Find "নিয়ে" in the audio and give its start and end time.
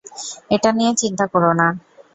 0.71-0.91